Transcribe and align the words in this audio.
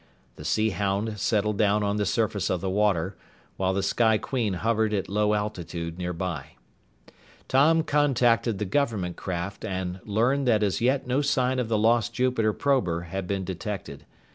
The 0.35 0.45
Sea 0.45 0.71
Hound 0.71 1.19
settled 1.19 1.59
down 1.59 1.83
on 1.83 1.97
the 1.97 2.07
surface 2.07 2.49
of 2.49 2.59
the 2.59 2.71
water, 2.71 3.15
while 3.57 3.71
the 3.71 3.83
Sky 3.83 4.17
Queen 4.17 4.53
hovered 4.55 4.95
at 4.95 5.07
low 5.07 5.35
altitude 5.35 5.99
nearby. 5.99 6.53
Tom 7.47 7.83
contacted 7.83 8.57
the 8.57 8.65
government 8.65 9.15
craft 9.15 9.63
and 9.63 9.99
learned 10.03 10.47
that 10.47 10.63
as 10.63 10.81
yet 10.81 11.05
no 11.05 11.21
sign 11.21 11.59
of 11.59 11.69
the 11.69 11.77
lost 11.77 12.15
Jupiter 12.15 12.51
prober 12.51 13.01
had 13.01 13.27
been 13.27 13.43
detected. 13.43 14.07